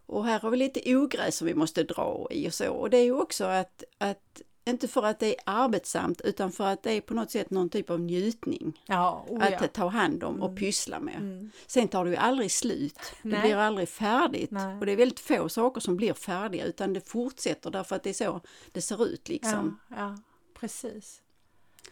och, 0.06 0.26
här 0.26 0.40
har 0.40 0.50
vi 0.50 0.58
lite 0.58 0.96
ogräs 0.96 1.38
som 1.38 1.48
vi 1.48 1.54
måste 1.54 1.84
dra 1.84 2.28
i 2.32 2.50
och 2.50 2.54
så. 2.54 2.74
Och 2.74 2.90
det 2.90 2.98
är 2.98 3.04
ju 3.04 3.16
också 3.16 3.46
att, 3.46 3.84
att 3.98 4.42
inte 4.66 4.88
för 4.88 5.04
att 5.04 5.20
det 5.20 5.36
är 5.36 5.44
arbetsamt 5.46 6.22
utan 6.22 6.52
för 6.52 6.68
att 6.68 6.84
det 6.84 6.92
är 6.92 7.02
på 7.02 7.14
något 7.14 7.32
sätt 7.32 7.50
någon 7.50 7.70
typ 7.70 7.90
av 7.90 8.00
njutning. 8.00 8.82
Ja, 8.86 9.26
oh 9.30 9.44
att 9.44 9.52
ja. 9.52 9.68
ta 9.68 9.88
hand 9.88 10.24
om 10.24 10.42
och 10.42 10.50
mm. 10.50 10.60
pyssla 10.60 11.00
med. 11.00 11.16
Mm. 11.16 11.52
Sen 11.68 11.88
tar 11.88 12.06
det 12.06 12.12
ju 12.12 12.18
aldrig 12.18 12.52
slut. 12.52 13.00
Nej. 13.22 13.36
Det 13.36 13.42
blir 13.42 13.56
aldrig 13.56 13.90
färdigt. 13.90 14.52
Nej. 14.52 14.78
Och 14.80 14.86
det 14.86 14.92
är 14.92 14.96
väldigt 14.96 15.20
få 15.20 15.50
saker 15.50 15.82
som 15.82 15.98
blir 15.98 16.14
färdiga 16.14 16.66
utan 16.66 16.94
det 16.94 17.10
fortsätter 17.10 17.72
därför 17.72 17.96
att 17.96 18.04
det 18.04 18.10
är 18.10 18.14
så 18.14 18.42
det 18.72 18.82
ser 18.82 19.06
ut 19.06 19.30
liksom. 19.30 19.80
Ja, 19.90 19.96
ja 19.98 20.18
precis. 20.60 21.22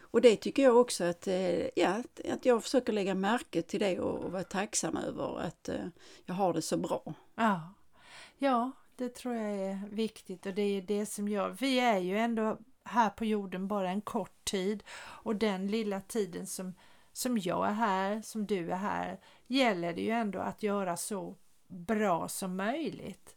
Och 0.00 0.20
det 0.20 0.36
tycker 0.36 0.62
jag 0.62 0.76
också 0.76 1.04
att, 1.04 1.26
eh, 1.26 1.66
ja, 1.76 2.02
att 2.32 2.46
jag 2.46 2.62
försöker 2.62 2.92
lägga 2.92 3.14
märke 3.14 3.62
till 3.62 3.80
det 3.80 4.00
och, 4.00 4.32
vara 4.32 4.44
tacksam 4.44 4.96
över 4.96 5.40
att 5.40 5.68
eh, 5.68 5.86
jag 6.24 6.34
har 6.34 6.52
det 6.52 6.62
så 6.62 6.76
bra. 6.76 7.14
Ja, 7.34 7.74
ja 8.38 8.72
det 8.96 9.14
tror 9.14 9.34
jag 9.34 9.50
är 9.50 9.78
viktigt 9.90 10.46
och 10.46 10.54
det 10.54 10.62
är 10.62 10.82
det 10.82 11.06
som 11.06 11.28
gör, 11.28 11.56
vi 11.60 11.80
är 11.80 11.98
ju 11.98 12.18
ändå 12.18 12.58
här 12.84 13.10
på 13.10 13.24
jorden 13.24 13.68
bara 13.68 13.90
en 13.90 14.00
kort 14.00 14.44
tid 14.44 14.82
och 14.98 15.36
den 15.36 15.66
lilla 15.66 16.00
tiden 16.00 16.46
som, 16.46 16.74
som 17.12 17.38
jag 17.38 17.68
är 17.68 17.72
här, 17.72 18.22
som 18.22 18.46
du 18.46 18.70
är 18.70 18.76
här, 18.76 19.20
gäller 19.46 19.92
det 19.92 20.02
ju 20.02 20.10
ändå 20.10 20.38
att 20.38 20.62
göra 20.62 20.96
så 20.96 21.36
bra 21.68 22.28
som 22.28 22.56
möjligt. 22.56 23.36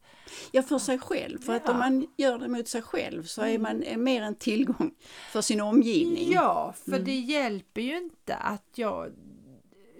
Ja, 0.51 0.61
för 0.61 0.79
sig 0.79 0.99
själv. 0.99 1.41
För 1.41 1.53
ja. 1.53 1.59
att 1.59 1.69
om 1.69 1.79
man 1.79 2.07
gör 2.17 2.39
det 2.39 2.47
mot 2.47 2.67
sig 2.67 2.81
själv 2.81 3.23
så 3.23 3.41
är 3.41 3.55
mm. 3.55 3.61
man 3.61 4.03
mer 4.03 4.21
en 4.21 4.35
tillgång 4.35 4.95
för 5.31 5.41
sin 5.41 5.61
omgivning. 5.61 6.31
Ja, 6.31 6.73
för 6.85 6.91
mm. 6.93 7.03
det 7.03 7.19
hjälper 7.19 7.81
ju 7.81 7.97
inte 7.97 8.35
att 8.35 8.71
jag 8.75 9.11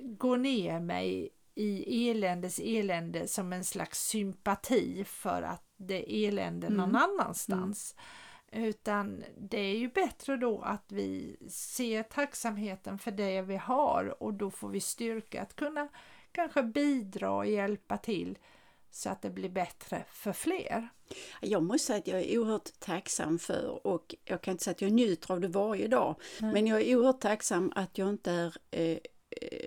går 0.02 0.38
ner 0.38 0.80
mig 0.80 1.30
i 1.58 2.10
eländes 2.10 2.60
elände 2.64 3.28
som 3.28 3.54
en 3.54 3.64
slags 3.64 4.08
sympati 4.08 5.04
för 5.04 5.42
att 5.42 5.64
det 5.78 6.14
är 6.14 6.28
elände 6.28 6.70
någon 6.70 6.90
mm. 6.90 7.02
annanstans. 7.02 7.96
Mm. 7.98 8.66
Utan 8.66 9.24
det 9.38 9.60
är 9.60 9.78
ju 9.78 9.90
bättre 9.90 10.38
då 10.38 10.62
att 10.62 10.92
vi 10.92 11.38
ser 11.50 12.04
tacksamheten 12.04 13.00
för 13.00 13.12
det 13.12 13.42
vi 13.42 13.56
har 13.56 14.24
och 14.24 14.34
då 14.34 14.52
får 14.52 14.70
vi 14.70 14.80
styrka 14.80 15.42
att 15.42 15.56
kunna 15.56 15.88
kanske 16.32 16.64
bidra 16.64 17.32
och 17.32 17.46
hjälpa 17.46 17.98
till 17.98 18.38
så 18.92 19.10
att 19.10 19.22
det 19.22 19.30
blir 19.30 19.50
bättre 19.50 20.04
för 20.12 20.34
fler. 20.34 20.90
Jag 21.42 21.64
måste 21.64 21.88
säga 21.88 22.00
att 22.00 22.08
jag 22.08 22.22
är 22.22 22.38
oerhört 22.38 22.80
tacksam 22.80 23.40
för 23.40 23.88
och 23.88 24.16
jag 24.26 24.42
kan 24.42 24.52
inte 24.52 24.64
säga 24.64 24.72
att 24.72 24.82
jag 24.82 24.92
njuter 24.92 25.34
av 25.34 25.42
det 25.42 25.48
varje 25.48 25.88
dag, 25.88 26.16
mm. 26.40 26.54
men 26.54 26.68
jag 26.68 26.82
är 26.82 26.96
oerhört 26.96 27.22
tacksam 27.22 27.72
att 27.76 27.98
jag 27.98 28.10
inte 28.10 28.32
är 28.32 28.58
eh, 28.72 28.98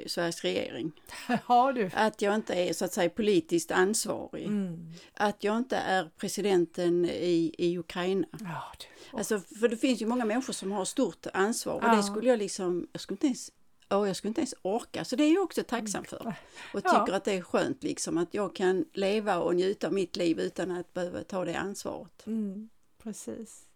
Sveriges 0.07 0.43
regering. 0.43 0.93
Ja, 1.49 1.73
du. 1.73 1.91
Att 1.95 2.23
jag 2.23 2.35
inte 2.35 2.55
är 2.55 2.73
så 2.73 2.85
att 2.85 2.93
säga 2.93 3.11
politiskt 3.11 3.71
ansvarig. 3.71 4.47
Mm. 4.47 4.93
Att 5.15 5.45
jag 5.45 5.57
inte 5.57 5.77
är 5.77 6.11
presidenten 6.17 7.05
i, 7.05 7.55
i 7.59 7.79
Ukraina. 7.79 8.27
Ja, 8.41 8.63
du. 8.79 9.19
Alltså, 9.19 9.41
för 9.41 9.69
det 9.69 9.77
finns 9.77 10.03
ju 10.03 10.07
många 10.07 10.25
människor 10.25 10.53
som 10.53 10.73
har 10.73 10.85
stort 10.85 11.27
ansvar 11.33 11.75
och 11.75 11.85
ja. 11.85 11.97
det 11.97 12.03
skulle 12.03 12.29
jag 12.29 12.39
liksom, 12.39 12.89
jag 12.93 13.01
skulle 13.01 13.15
inte 13.15 13.27
ens 13.27 13.51
Oh, 13.91 14.07
jag 14.07 14.17
skulle 14.17 14.29
inte 14.29 14.41
ens 14.41 14.55
orka, 14.63 15.05
så 15.05 15.17
det 15.17 15.25
är 15.25 15.35
jag 15.35 15.43
också 15.43 15.63
tacksam 15.63 16.05
för. 16.05 16.35
Och 16.75 16.83
tycker 16.83 17.05
ja. 17.09 17.15
att 17.15 17.25
det 17.25 17.33
är 17.33 17.43
skönt 17.43 17.83
liksom 17.83 18.19
att 18.19 18.35
jag 18.35 18.55
kan 18.57 18.85
leva 18.93 19.39
och 19.39 19.55
njuta 19.55 19.87
av 19.87 19.93
mitt 19.93 20.17
liv 20.17 20.41
utan 20.41 20.71
att 20.71 20.95
behöva 20.95 21.25
ta 21.25 21.45
det 21.45 21.55
ansvaret. 21.55 22.27
Mm, 22.27 22.69
precis. 23.03 23.67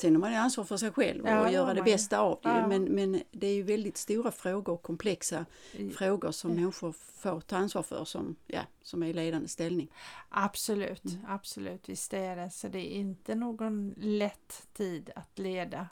Sen 0.00 0.14
har 0.14 0.20
man 0.20 0.30
ju 0.30 0.36
ansvar 0.36 0.64
för 0.64 0.76
sig 0.76 0.90
själv 0.90 1.24
och 1.24 1.30
ja, 1.30 1.50
göra 1.50 1.74
det 1.74 1.82
bästa 1.82 2.18
av 2.18 2.38
det. 2.42 2.48
Ja. 2.48 2.66
Men, 2.66 2.84
men 2.84 3.22
det 3.30 3.46
är 3.46 3.54
ju 3.54 3.62
väldigt 3.62 3.96
stora 3.96 4.32
frågor 4.32 4.72
och 4.72 4.82
komplexa 4.82 5.46
I, 5.72 5.90
frågor 5.90 6.30
som 6.30 6.50
ja. 6.50 6.56
människor 6.56 6.92
får 6.92 7.40
ta 7.40 7.56
ansvar 7.56 7.82
för 7.82 8.04
som, 8.04 8.36
ja, 8.46 8.60
som 8.82 9.02
är 9.02 9.06
i 9.06 9.12
ledande 9.12 9.48
ställning. 9.48 9.92
Absolut, 10.28 11.04
mm. 11.04 11.18
absolut, 11.28 11.88
visst 11.88 12.12
är 12.12 12.36
det. 12.36 12.50
Så 12.50 12.68
det 12.68 12.78
är 12.78 12.90
inte 12.90 13.34
någon 13.34 13.94
lätt 13.96 14.68
tid 14.72 15.10
att 15.14 15.38
leda 15.38 15.88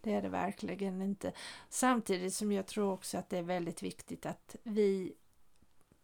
Det 0.00 0.12
är 0.12 0.22
det 0.22 0.28
verkligen 0.28 1.02
inte. 1.02 1.32
Samtidigt 1.68 2.34
som 2.34 2.52
jag 2.52 2.66
tror 2.66 2.92
också 2.92 3.18
att 3.18 3.30
det 3.30 3.38
är 3.38 3.42
väldigt 3.42 3.82
viktigt 3.82 4.26
att 4.26 4.56
vi 4.62 5.12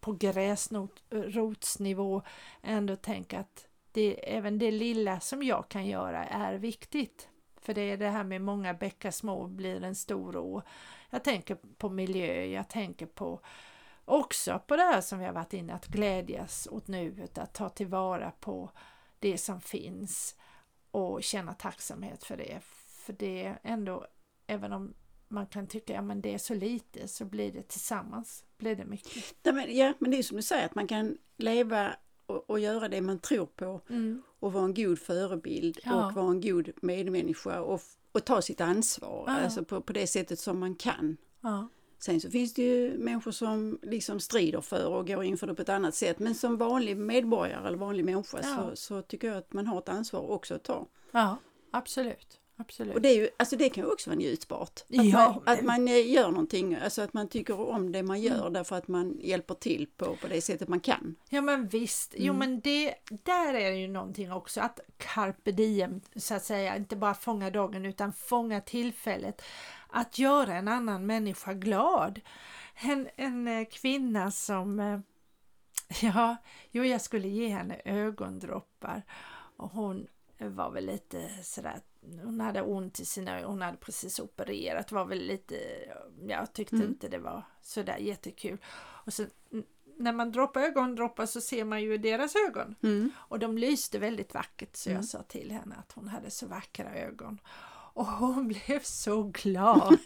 på 0.01 0.13
gräsrotsnivå 0.13 2.23
ändå 2.63 2.97
tänker 2.97 3.39
att 3.39 3.67
det, 3.93 4.37
även 4.37 4.59
det 4.59 4.71
lilla 4.71 5.21
som 5.21 5.43
jag 5.43 5.69
kan 5.69 5.87
göra 5.87 6.25
är 6.25 6.55
viktigt. 6.55 7.29
För 7.67 7.75
det 7.75 7.81
är 7.81 7.97
det 7.97 8.09
här 8.09 8.25
med 8.25 8.41
många 8.41 8.75
bäckar 8.75 9.11
små 9.11 9.47
blir 9.47 9.85
en 9.85 9.95
stor 9.95 10.37
å. 10.37 10.63
Jag 11.11 11.25
tänker 11.25 11.55
på 11.55 11.89
miljö, 11.89 12.45
jag 12.45 12.69
tänker 12.69 13.07
på 13.07 13.41
också 14.05 14.63
på 14.67 14.77
det 14.77 14.83
här 14.83 15.01
som 15.01 15.19
vi 15.19 15.25
har 15.25 15.33
varit 15.33 15.53
inne 15.53 15.75
att 15.75 15.87
glädjas 15.87 16.69
åt 16.71 16.89
nuet, 16.89 17.39
att 17.39 17.55
ta 17.55 17.69
tillvara 17.69 18.31
på 18.31 18.71
det 19.19 19.39
som 19.39 19.61
finns 19.61 20.37
och 20.91 21.23
känna 21.23 21.55
tacksamhet 21.55 22.25
för 22.25 22.37
det. 22.37 22.61
För 22.87 23.13
det 23.13 23.45
är 23.45 23.59
ändå, 23.63 24.07
även 24.47 24.73
om 24.73 24.95
man 25.29 25.47
kan 25.47 25.67
tycka 25.67 26.01
att 26.01 26.09
ja, 26.09 26.15
det 26.15 26.35
är 26.35 26.39
så 26.39 26.55
lite, 26.55 27.09
så 27.09 27.25
blir 27.25 27.53
det 27.53 27.69
tillsammans 27.69 28.45
blir 28.59 28.77
det 28.77 28.85
mycket. 28.85 29.35
Ja 29.43 29.53
men, 29.53 29.77
ja, 29.77 29.95
men 29.99 30.11
det 30.11 30.19
är 30.19 30.23
som 30.23 30.37
du 30.37 30.43
säger, 30.43 30.67
att 30.67 30.75
man 30.75 30.87
kan 30.87 31.19
leva 31.37 31.97
och, 32.27 32.51
och 32.51 32.61
göra 32.61 32.89
det 32.89 33.01
man 33.01 33.19
tror 33.19 33.47
på 33.47 33.81
Mm. 33.89 34.23
och 34.41 34.53
vara 34.53 34.65
en 34.65 34.75
god 34.75 34.99
förebild 34.99 35.79
Ja. 35.85 36.07
och 36.07 36.13
vara 36.15 36.31
en 36.31 36.41
god 36.41 36.71
medmänniska 36.83 37.61
och, 37.63 37.81
och 38.13 38.25
ta 38.25 38.43
sitt 38.43 38.61
ansvar 38.61 39.25
Ja. 39.27 39.33
alltså 39.37 39.65
på, 39.65 39.81
på 39.81 39.93
det 39.93 40.07
sättet 40.07 40.39
som 40.39 40.59
man 40.59 40.75
kan. 40.75 41.17
Ja. 41.41 41.69
Sen 41.99 42.21
så 42.21 42.31
finns 42.31 42.55
det 42.55 42.63
ju 42.63 42.99
människor 42.99 43.31
som 43.31 43.79
liksom 43.83 44.21
strider 44.21 44.61
för 44.61 44.87
och 44.87 45.07
går 45.07 45.25
in 45.25 45.37
för 45.39 45.47
det 45.47 45.55
på 45.55 45.63
ett 45.63 45.69
annat 45.69 45.95
sätt. 45.95 46.19
Men 46.19 46.35
som 46.35 46.57
vanlig 46.57 46.97
medborgare 46.97 47.67
eller 47.69 47.79
vanlig 47.79 48.05
människa 48.05 48.43
så, 48.43 48.71
så 48.77 49.03
tycker 49.03 49.29
jag 49.29 49.37
att 49.37 49.53
man 49.53 49.67
har 49.67 49.79
ett 49.79 49.89
ansvar 49.89 50.31
också 50.31 50.55
att 50.55 50.65
ta. 50.65 50.87
ja, 51.11 51.37
absolut. 51.71 52.41
Absolut. 52.57 52.95
Och 52.95 53.01
det, 53.03 53.09
är 53.09 53.15
ju, 53.15 53.29
alltså 53.37 53.57
det 53.57 53.69
kan 53.69 53.85
ju 53.85 53.91
också 53.91 54.11
vara 54.11 54.19
njutbart. 54.19 54.81
Att, 54.81 54.85
Ja, 54.89 55.43
man, 55.47 55.55
att 55.55 55.63
man 55.65 55.89
eh, 55.89 56.13
gör 56.13 56.31
någonting, 56.31 56.75
alltså 56.75 57.03
att 57.03 57.13
man 57.13 57.29
tycker 57.29 57.61
om 57.61 57.93
det 57.93 58.03
man 58.03 58.21
gör 58.21 58.51
därför 58.51 58.77
att 58.77 58.89
man 58.89 59.19
hjälper 59.21 59.55
till 59.55 59.87
på, 59.97 60.17
på 60.17 60.29
det 60.29 60.41
sättet 60.41 60.69
man 60.69 60.81
kan. 60.81 61.17
Ja 61.29 61.41
men 61.41 61.69
visst, 61.69 62.15
jo 62.17 62.33
Mm. 62.35 62.39
men 62.39 62.61
det, 62.61 62.95
där 63.11 63.55
är 63.55 63.71
det 63.71 63.77
ju 63.79 63.89
någonting 63.89 64.33
också 64.33 64.61
att 64.61 64.81
carpe 64.97 65.53
diem 65.53 66.01
så 66.17 66.35
att 66.35 66.45
säga, 66.45 66.77
inte 66.77 66.97
bara 66.97 67.15
fånga 67.15 67.51
dagen 67.51 67.85
utan 67.87 68.13
fånga 68.13 68.61
tillfället 68.61 69.43
att 69.89 70.19
göra 70.19 70.55
en 70.55 70.69
annan 70.69 71.07
människa 71.07 71.53
glad. 71.53 72.21
En, 72.75 73.09
en 73.17 73.49
eh, 73.49 73.65
kvinna 73.65 74.31
som, 74.31 74.81
eh, 74.81 74.99
ja, 76.03 76.37
jo 76.71 76.85
jag 76.85 77.01
skulle 77.01 77.29
ge 77.29 77.49
henne 77.49 77.81
ögondroppar 77.85 79.03
och 79.57 79.71
hon 79.71 80.07
var 80.39 80.71
väl 80.71 80.87
lite 80.87 81.29
sådär, 81.43 81.81
hon 82.23 82.41
hade 82.41 82.63
ont 82.63 83.01
i 83.01 83.05
sina 83.05 83.41
hon 83.47 83.63
hade 83.63 83.77
precis 83.77 84.19
opererat, 84.19 84.93
var 84.93 85.05
väl 85.05 85.19
lite, 85.19 85.57
jag 86.29 86.53
tyckte 86.53 86.77
Mm. 86.77 86.89
inte 86.89 87.09
det 87.09 87.19
var 87.19 87.43
sådär 87.63 87.97
jättekul. 87.97 88.59
Och 88.79 89.13
sen 89.13 89.31
när 89.99 90.13
man 90.13 90.33
droppar 90.33 90.61
ögondroppar 90.61 91.27
så 91.27 91.41
ser 91.41 91.65
man 91.65 91.83
ju 91.83 91.99
deras 91.99 92.35
ögon 92.49 92.75
Mm. 92.83 93.11
och 93.17 93.39
de 93.39 93.59
lyste 93.59 93.99
väldigt 93.99 94.35
vackert 94.35 94.77
så 94.77 94.91
Mm. 94.91 94.97
jag 95.01 95.05
sa 95.09 95.23
till 95.23 95.51
henne 95.53 95.75
att 95.79 95.93
hon 95.93 96.09
hade 96.09 96.31
så 96.31 96.47
vackra 96.47 96.95
ögon. 96.95 97.39
Och 97.93 98.07
hon 98.07 98.49
blev 98.67 98.81
så 98.83 99.23
glad. 99.23 99.99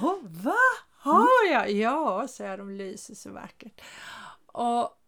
Hon, 0.00 0.18
va? 0.22 0.54
Har 0.98 1.26
jag? 1.52 1.70
Ja, 1.70 2.28
så 2.28 2.42
jag, 2.42 2.58
de 2.58 2.70
lyser 2.70 3.14
så 3.14 3.30
vackert. 3.30 3.80
Och 4.46 4.99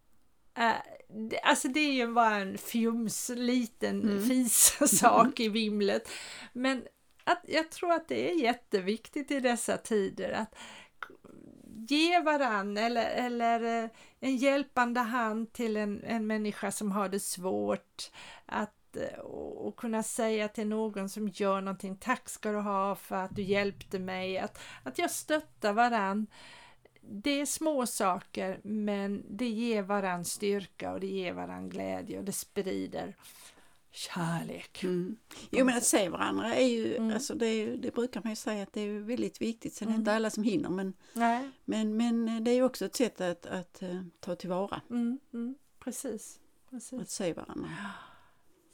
det, 1.08 1.40
alltså 1.40 1.68
det 1.68 1.80
är 1.80 1.92
ju 1.92 2.12
bara 2.12 2.36
en 2.36 2.58
fjums 2.58 3.30
liten 3.34 4.02
Mm. 4.02 4.22
fissak 4.22 5.40
i 5.40 5.48
vimlet. 5.58 6.08
Men 6.52 6.84
att, 7.24 7.44
jag 7.48 7.70
tror 7.70 7.92
att 7.92 8.08
det 8.08 8.30
är 8.30 8.42
jätteviktigt 8.42 9.30
i 9.30 9.40
dessa 9.40 9.76
tider 9.76 10.32
att 10.32 10.54
ge 11.88 12.20
varann 12.20 12.76
eller, 12.76 13.06
eller 13.10 13.84
eh, 13.84 13.90
en 14.20 14.36
hjälpande 14.36 15.00
hand 15.00 15.52
till 15.52 15.76
en, 15.76 16.04
en 16.04 16.26
människa 16.26 16.70
som 16.70 16.92
har 16.92 17.08
det 17.08 17.20
svårt. 17.20 18.10
Att, 18.46 18.96
eh, 18.96 19.18
och, 19.18 19.66
och 19.66 19.76
kunna 19.76 20.02
säga 20.02 20.48
till 20.48 20.66
någon 20.66 21.08
som 21.08 21.28
gör 21.28 21.60
någonting, 21.60 21.96
tack 21.96 22.28
ska 22.28 22.52
du 22.52 22.58
ha 22.58 22.94
för 22.94 23.16
att 23.16 23.36
du 23.36 23.42
hjälpte 23.42 23.98
mig. 23.98 24.38
Att, 24.38 24.58
att 24.82 24.98
jag 24.98 25.10
stöttar 25.10 25.72
varann. 25.72 26.26
Det 27.10 27.40
är 27.40 27.46
små 27.46 27.86
saker 27.86 28.60
men 28.64 29.24
det 29.28 29.48
ger 29.48 29.82
varann 29.82 30.24
styrka 30.24 30.92
och 30.92 31.00
det 31.00 31.06
ger 31.06 31.32
varann 31.32 31.68
glädje 31.68 32.18
och 32.18 32.24
det 32.24 32.32
sprider 32.32 33.16
kärlek. 33.90 34.82
Mm. 34.84 35.16
Jo 35.50 35.64
men 35.64 35.76
att 35.76 35.84
se 35.84 36.08
varandra 36.08 36.54
är 36.54 36.66
ju, 36.66 36.96
Mm. 36.96 37.14
alltså 37.14 37.34
det, 37.34 37.46
är 37.46 37.76
det 37.76 37.94
brukar 37.94 38.20
man 38.22 38.32
ju 38.32 38.36
säga 38.36 38.62
att 38.62 38.72
det 38.72 38.80
är 38.80 38.98
väldigt 39.00 39.40
viktigt. 39.42 39.74
Sen 39.74 39.88
är 39.88 39.90
det 39.90 39.94
Mm. 39.94 40.00
inte 40.00 40.12
alla 40.14 40.30
som 40.30 40.42
hinner 40.44 40.68
men, 40.70 40.94
Nej, 41.12 41.50
men, 41.64 41.96
men 41.96 42.44
det 42.44 42.50
är 42.50 42.54
ju 42.54 42.62
också 42.62 42.84
ett 42.84 42.96
sätt 42.96 43.20
att, 43.20 43.46
att 43.46 43.82
eh, 43.82 44.00
ta 44.20 44.34
tillvara, 44.34 44.80
mm, 44.90 45.18
mm, 45.32 45.54
precis. 45.78 46.40
precis. 46.70 47.00
att 47.00 47.10
se 47.10 47.32
varandra. 47.32 47.68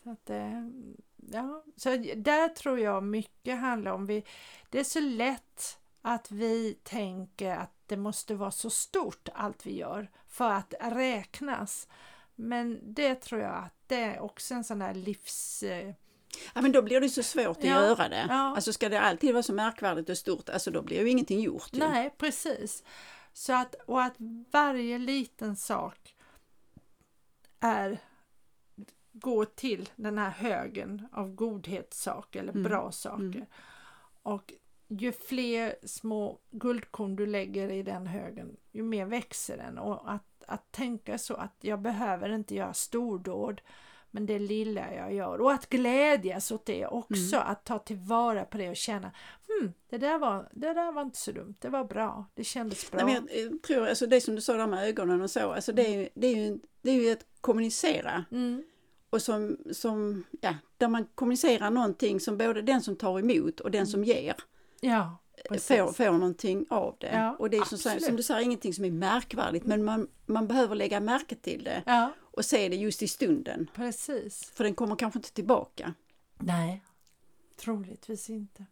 Så, 0.03 0.11
att, 0.11 0.31
eh, 0.31 0.69
ja. 1.33 1.65
så 1.77 1.97
där 2.17 2.49
tror 2.49 2.79
jag 2.79 3.05
mycket 3.05 3.59
handlar 3.59 3.93
om, 3.93 4.07
vi, 4.07 4.25
det 4.71 4.81
är 4.81 4.85
så 4.85 5.01
lätt 5.01 5.79
att 6.03 6.31
vi 6.31 6.75
tänker 6.83 7.57
att 7.57 7.73
det 7.87 7.97
måste 7.97 8.35
vara 8.35 8.51
så 8.51 8.71
stort 8.71 9.29
allt 9.35 9.67
vi 9.67 9.77
gör 9.77 10.11
för 10.27 10.51
att 10.51 10.75
räknas. 10.81 11.89
Men 12.35 12.81
det 12.95 13.15
tror 13.15 13.41
jag 13.41 13.55
att 13.55 13.75
det 13.87 14.01
är 14.03 14.21
också 14.21 14.55
en 14.55 14.65
sån 14.65 14.83
här 14.83 14.95
livs... 14.95 15.63
eh, 15.63 15.95
Ja 16.55 16.61
men 16.63 16.73
då 16.73 16.83
blir 16.83 17.01
det 17.01 17.09
så 17.09 17.23
svårt 17.23 17.57
att 17.59 17.65
Ja, 17.65 17.83
göra 17.87 18.09
det. 18.09 18.27
ja. 18.29 18.55
Alltså 18.57 18.73
ska 18.73 18.89
det 18.89 19.01
alltid 19.01 19.33
vara 19.33 19.43
så 19.43 19.53
märkvärdigt 19.55 20.09
och 20.09 20.19
stort, 20.19 20.49
alltså 20.49 20.71
då 20.71 20.83
blir 20.83 21.01
ju 21.01 21.11
ingenting 21.11 21.41
gjort. 21.41 21.69
ju. 21.73 21.79
Nej, 21.79 22.15
precis. 22.19 22.85
Så 23.33 23.53
att, 23.53 23.75
och 23.87 24.03
att 24.03 24.15
varje 24.53 24.99
liten 24.99 25.57
sak 25.57 26.15
är 27.61 27.99
går 29.13 29.45
till 29.45 29.89
den 29.97 30.19
här 30.19 30.31
högen 30.31 31.09
av 31.13 31.35
godhetssaker 31.35 32.41
eller 32.41 32.53
Mm, 32.53 32.63
bra 32.63 32.93
saker. 32.93 33.47
Och 34.23 34.53
ju 34.89 35.13
fler 35.13 35.75
små 35.83 36.39
guldkorn 36.51 37.17
du 37.17 37.27
lägger 37.27 37.71
i 37.71 37.83
den 37.83 38.07
högen, 38.07 38.57
ju 38.73 38.83
mer 38.83 39.07
växer 39.07 39.57
den. 39.57 39.79
Och 39.79 40.13
att, 40.13 40.43
att 40.47 40.73
tänka 40.73 41.19
så 41.19 41.35
att 41.35 41.57
jag 41.61 41.81
behöver 41.81 42.29
inte 42.35 42.55
göra 42.55 42.75
stordåd, 42.75 43.61
men 44.11 44.27
det 44.27 44.39
lilla 44.39 44.95
jag 44.95 45.15
gör. 45.15 45.41
Och 45.41 45.53
att 45.53 45.69
glädjas 45.69 46.51
åt 46.51 46.67
det 46.67 46.87
också, 46.87 47.37
att 47.37 47.65
ta 47.65 47.79
tillvara 47.79 48.45
på 48.45 48.59
det 48.59 48.71
och 48.71 48.77
känna 48.77 49.11
hmm, 49.49 49.73
det, 49.89 49.99
där 49.99 50.19
var, 50.19 50.49
det 50.53 50.75
där 50.75 50.93
var 50.93 51.03
inte 51.03 51.19
så 51.19 51.33
dumt, 51.33 51.55
det 51.59 51.69
var 51.69 51.85
bra, 51.85 52.25
det 52.35 52.45
kändes 52.45 52.91
bra. 52.91 53.05
Nej, 53.05 53.15
men 53.15 53.29
jag, 53.33 53.53
jag 53.53 53.63
tror, 53.63 53.87
alltså 53.87 54.07
det 54.07 54.21
som 54.21 54.35
du 54.35 54.41
sa 54.41 54.53
där 54.57 54.67
med 54.67 54.89
ögonen 54.89 55.23
och 55.23 55.31
så, 55.31 55.53
alltså 55.53 55.73
det 55.73 55.95
är 55.95 56.09
det 56.15 56.27
är 56.27 56.37
ju, 56.37 56.59
det 56.83 56.91
är 56.91 56.95
ju 56.95 57.13
att 57.13 57.27
kommunicera. 57.41 58.25
Mm, 58.31 58.63
Och 59.11 59.23
som, 59.23 59.57
som, 59.73 60.25
ja, 60.41 60.55
där 60.77 60.89
man 60.89 61.05
kommunicerar 61.15 61.71
någonting 61.71 62.21
som 62.21 62.39
både 62.39 62.63
den 62.63 62.81
som 62.83 62.97
tar 62.97 63.19
emot 63.19 63.61
och 63.61 63.71
den 63.71 63.87
som 63.87 64.05
ger 64.05 64.35
ja, 64.81 65.19
får, 65.51 65.93
får 65.93 66.13
någonting 66.13 66.67
av 66.71 66.97
det. 66.99 67.11
Ja, 67.13 67.37
och 67.39 67.51
det 67.51 67.57
är 67.57 67.65
som, 67.65 68.01
som 68.01 68.17
du 68.17 68.23
säger 68.23 68.41
ingenting 68.41 68.75
som 68.75 68.85
är 68.85 68.91
märkvärdigt 68.91 69.67
men 69.67 69.85
man, 69.85 70.09
man 70.27 70.47
behöver 70.47 70.75
lägga 70.75 71.01
märke 71.01 71.35
till 71.35 71.65
det 71.65 71.83
Ja, 71.87 72.13
och 72.21 72.45
se 72.45 72.69
det 72.69 72.77
just 72.77 73.03
i 73.03 73.09
stunden. 73.09 73.71
precis. 73.75 74.51
För 74.55 74.65
den 74.65 74.75
kommer 74.75 74.97
kanske 74.97 75.19
inte 75.19 75.33
tillbaka. 75.33 75.95
Nej, 76.39 76.83
troligtvis 77.57 78.31
inte. 78.31 78.65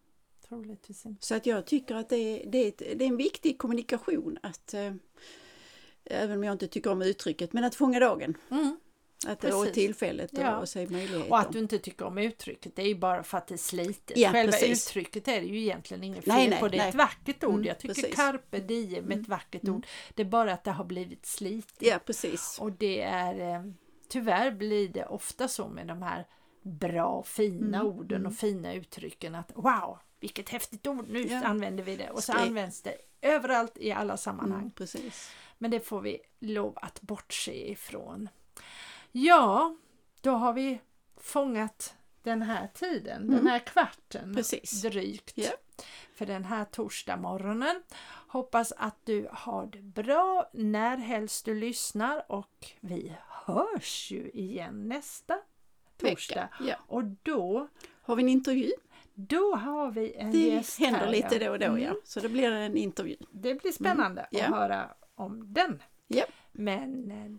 Troligtvis 0.49 1.07
inte. 1.07 1.27
Så 1.27 1.35
att 1.35 1.47
jag 1.47 1.67
tycker 1.67 1.95
att 1.95 2.09
det 2.09 2.17
är, 2.17 2.51
det 2.51 2.59
är, 2.59 2.69
ett, 2.69 2.79
det 2.79 3.05
är 3.05 3.09
en 3.09 3.17
viktig 3.17 3.59
kommunikation 3.59 4.39
att 4.43 4.75
eh, 4.75 4.93
Även 6.11 6.37
om 6.37 6.45
jag 6.45 6.53
inte 6.53 6.69
tycker 6.69 6.91
om 6.93 7.03
uttrycket, 7.03 7.53
men 7.53 7.65
att 7.65 7.75
fånga 7.75 8.01
dagen. 8.01 8.37
Mm. 8.51 8.77
Att, 9.26 9.40
Precis. 9.40 9.54
och 9.68 9.75
tillfället 9.75 10.33
och, 10.33 10.38
Ja. 10.38 10.66
se 10.66 10.87
möjligheter. 10.88 11.30
Och 11.30 11.38
att 11.38 11.52
du 11.52 11.59
inte 11.59 11.78
tycker 11.78 12.04
om 12.04 12.18
uttrycket, 12.18 12.76
det 12.76 12.83
är 12.83 12.87
ju 12.87 12.95
bara 12.95 13.23
för 13.23 13.38
att 13.38 13.47
det 13.47 13.54
är 13.54 13.59
slitet. 13.59 14.16
Ja, 14.18 14.33
Själva 14.33 14.52
precis. 14.52 14.88
uttrycket 14.90 15.28
är 15.28 15.40
det 15.40 15.47
ju 15.47 15.61
egentligen 15.61 16.04
inget 16.04 16.25
fel 16.25 16.35
Nej, 16.35 16.49
nej, 16.49 16.61
på. 16.61 16.68
Det 16.68 16.76
är 16.76 16.78
nej. 16.78 16.88
ett 16.88 16.95
vackert 16.95 17.45
ord. 17.45 17.54
Mm, 17.54 17.64
Jag 17.64 17.78
tycker 17.78 17.95
precis. 17.95 18.14
carpe 18.16 18.59
diem 18.61 19.04
är 19.04 19.11
ett 19.11 19.14
Mm, 19.16 19.23
vackert 19.25 19.62
mm. 19.62 19.75
ord. 19.75 19.87
Det 20.14 20.23
är 20.23 20.26
bara 20.26 20.52
att 20.52 20.64
det 20.64 20.71
har 20.71 20.85
blivit 20.85 21.26
slitet. 21.26 21.76
Ja, 21.78 21.99
precis. 22.06 22.59
Och 22.61 22.73
det 22.73 23.00
är 23.02 23.54
eh, 23.54 23.62
tyvärr 24.09 24.50
blir 24.50 24.88
det 24.88 25.06
ofta 25.06 25.49
så 25.49 25.68
med 25.68 25.87
de 25.87 26.02
här 26.02 26.26
bra, 26.62 27.23
fina 27.23 27.80
Mm, 27.80 27.92
orden 27.92 28.21
mm. 28.21 28.33
och 28.33 28.38
fina 28.38 28.75
uttrycken 28.75 29.35
att 29.35 29.52
wow, 29.54 29.99
vilket 30.21 30.49
häftigt 30.49 30.87
ord, 30.87 31.09
nu 31.09 31.26
Ja. 31.26 31.45
använder 31.45 31.85
vi 31.85 31.97
det. 31.97 32.11
Och 32.11 32.25
så 32.25 32.33
Det- 32.33 32.38
används 32.38 32.83
det 32.83 32.97
överallt 33.23 33.78
i 33.78 33.92
alla 33.92 34.16
sammanhang. 34.16 34.73
Mm. 34.80 35.11
Men 35.59 35.71
det 35.71 35.80
får 35.80 36.00
vi 36.00 36.18
lov 36.40 36.73
att 36.76 37.00
bortse 37.00 37.71
ifrån. 37.71 38.28
Ja, 39.18 39.76
då 40.20 40.30
har 40.30 40.52
vi 40.52 40.80
fångat 41.16 41.94
den 42.23 42.42
här 42.42 42.68
tiden, 42.75 43.26
den 43.26 43.35
Mm. 43.38 43.46
här 43.46 43.58
kvarten 43.58 44.35
Precis. 44.35 44.82
drygt 44.82 45.32
Ja. 45.35 45.50
för 46.14 46.26
den 46.26 46.44
här 46.44 46.64
torsdag 46.64 47.16
morgonen. 47.16 47.82
Hoppas 48.28 48.73
att 48.76 48.96
du 49.04 49.28
har 49.32 49.66
det 49.66 49.82
bra 49.82 50.50
när 50.52 50.96
helst 50.96 51.44
du 51.44 51.54
lyssnar 51.54 52.32
och 52.32 52.66
vi 52.80 53.12
hörs 53.28 54.11
ju 54.11 54.30
igen 54.30 54.88
nästa 54.88 55.38
torsdag. 55.96 56.49
Ja. 56.61 56.76
Och 56.87 57.04
då, 57.23 57.68
Har 58.02 58.16
vi 58.16 58.23
en 58.23 58.28
intervju? 58.28 58.73
Då 59.14 59.54
har 59.56 59.90
vi 59.90 60.14
en 60.14 60.30
Det 60.32 60.38
gäst 60.38 60.78
händer 60.78 61.00
här, 61.00 61.11
lite 61.11 61.35
ja. 61.37 61.46
då 61.46 61.52
och 61.52 61.58
då, 61.58 61.66
ja. 61.66 61.88
Mm. 61.90 61.96
Så 62.04 62.20
det 62.20 62.28
blir 62.28 62.52
en 62.52 62.76
intervju. 62.76 63.16
Det 63.30 63.54
blir 63.54 63.73
spännande 63.73 64.26
Ja. 64.30 64.44
att 64.44 64.50
höra 64.54 64.94
om 65.14 65.52
den. 65.52 65.82
Ja. 66.06 66.25
Men 66.52 67.11
eh, 67.11 67.32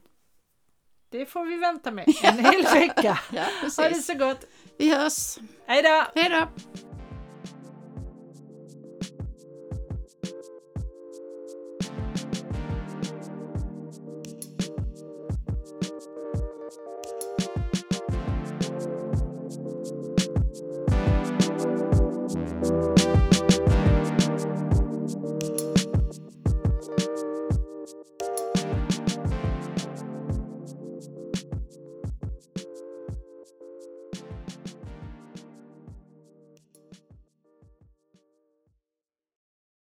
det 1.10 1.26
får 1.26 1.46
vi 1.46 1.58
vänta 1.58 1.92
med 1.92 2.06
en 2.24 2.46
hel 2.46 2.64
vecka. 2.64 3.20
Ja, 3.32 3.44
Ha 3.78 3.90
det 3.90 3.96
så 3.96 4.14
gott! 4.14 4.40
Vi 4.78 4.96
hörs. 4.96 5.38
Hej 5.68 5.82
då! 5.82 6.06
Hej 6.16 6.30
då! 6.30 6.48